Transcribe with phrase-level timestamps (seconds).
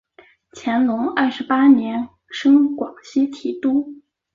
[0.53, 4.01] 乾隆二十八年升广西提督。